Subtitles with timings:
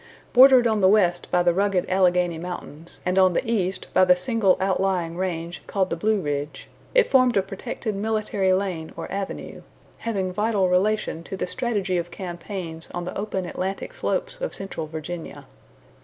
[0.33, 4.15] Bordered on the west by the rugged Alleghany Mountains, and on the east by the
[4.15, 9.61] single outlying range called the Blue Ridge, it formed a protected military lane or avenue,
[9.99, 14.87] having vital relation to the strategy of campaigns on the open Atlantic slopes of central
[14.87, 15.45] Virginia.